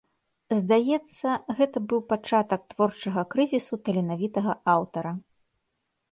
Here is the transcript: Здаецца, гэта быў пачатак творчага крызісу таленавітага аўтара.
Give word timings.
Здаецца, 0.59 1.27
гэта 1.59 1.77
быў 1.91 1.99
пачатак 2.13 2.61
творчага 2.71 3.21
крызісу 3.33 3.79
таленавітага 3.89 4.51
аўтара. 4.73 5.11